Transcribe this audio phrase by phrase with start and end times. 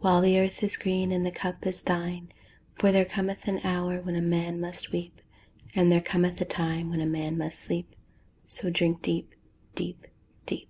[0.00, 2.30] While the earth is green, and the cup is thine,
[2.74, 5.22] For there cometh an hour when a man must weep,
[5.74, 7.96] And there cometh a time when a man must sleep,
[8.46, 9.34] So drink deep,
[9.74, 10.08] deep,
[10.44, 10.68] deep.